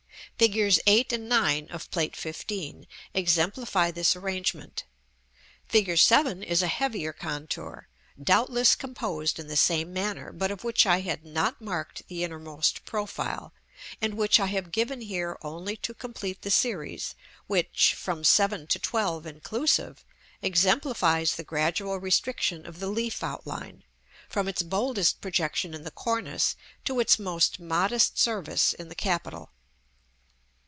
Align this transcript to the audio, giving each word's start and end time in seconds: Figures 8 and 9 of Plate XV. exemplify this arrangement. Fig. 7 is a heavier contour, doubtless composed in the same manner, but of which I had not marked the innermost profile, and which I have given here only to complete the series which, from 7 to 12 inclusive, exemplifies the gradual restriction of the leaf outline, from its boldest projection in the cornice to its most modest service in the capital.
Figures 0.37 0.79
8 0.87 1.13
and 1.13 1.29
9 1.29 1.67
of 1.69 1.91
Plate 1.91 2.15
XV. 2.17 2.85
exemplify 3.13 3.91
this 3.91 4.15
arrangement. 4.15 4.85
Fig. 5.69 5.95
7 5.99 6.41
is 6.41 6.63
a 6.63 6.67
heavier 6.67 7.13
contour, 7.13 7.87
doubtless 8.19 8.73
composed 8.73 9.37
in 9.37 9.45
the 9.45 9.55
same 9.55 9.93
manner, 9.93 10.31
but 10.31 10.49
of 10.49 10.63
which 10.63 10.87
I 10.87 11.01
had 11.01 11.23
not 11.23 11.61
marked 11.61 12.01
the 12.07 12.23
innermost 12.23 12.85
profile, 12.85 13.53
and 14.01 14.15
which 14.15 14.39
I 14.39 14.47
have 14.47 14.71
given 14.71 15.01
here 15.01 15.37
only 15.43 15.77
to 15.77 15.93
complete 15.93 16.41
the 16.41 16.49
series 16.49 17.13
which, 17.45 17.93
from 17.93 18.23
7 18.23 18.65
to 18.65 18.79
12 18.79 19.27
inclusive, 19.27 20.03
exemplifies 20.41 21.35
the 21.35 21.43
gradual 21.43 21.97
restriction 21.99 22.65
of 22.65 22.79
the 22.79 22.87
leaf 22.87 23.23
outline, 23.23 23.83
from 24.27 24.47
its 24.47 24.63
boldest 24.63 25.21
projection 25.21 25.75
in 25.75 25.83
the 25.83 25.91
cornice 25.91 26.55
to 26.85 26.99
its 26.99 27.19
most 27.19 27.59
modest 27.59 28.17
service 28.17 28.73
in 28.73 28.89
the 28.89 28.95
capital. 28.95 29.51